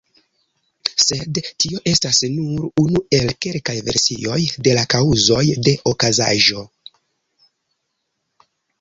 [1.07, 6.69] Sed tio estas nur unu el kelkaj versioj de la kaŭzoj de okazaĵo.